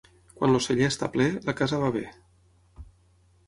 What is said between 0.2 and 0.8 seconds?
Quan el